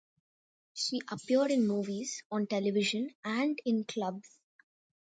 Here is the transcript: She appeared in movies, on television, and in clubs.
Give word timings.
She 0.73 0.99
appeared 1.11 1.51
in 1.51 1.67
movies, 1.67 2.23
on 2.31 2.47
television, 2.47 3.11
and 3.23 3.59
in 3.65 3.83
clubs. 3.83 4.39